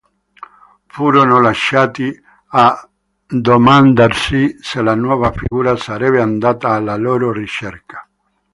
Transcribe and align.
Furono 0.87 1.39
lasciati 1.41 2.11
a 2.53 2.89
domandarsi 3.27 4.57
se 4.59 4.81
la 4.81 4.95
nuova 4.95 5.31
figura 5.31 5.77
sarebbe 5.77 6.19
andata 6.19 6.69
alla 6.69 6.95
loro 6.95 7.31
ricerca. 7.31 8.09